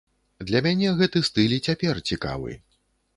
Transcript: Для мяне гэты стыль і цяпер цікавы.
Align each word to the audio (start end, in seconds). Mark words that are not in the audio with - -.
Для 0.51 0.61
мяне 0.67 0.93
гэты 1.01 1.21
стыль 1.27 1.53
і 1.57 1.59
цяпер 1.67 1.99
цікавы. 2.13 2.57